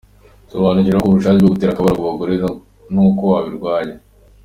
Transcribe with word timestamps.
Sobanukirwa 0.51 0.95
no 0.97 1.01
kubura 1.03 1.17
ubushake 1.21 1.41
bwo 1.43 1.53
gutera 1.53 1.71
akabariro 1.73 1.99
ku 1.99 2.05
bagore 2.07 2.33
nuko 2.93 3.21
wabirwanya. 3.31 3.95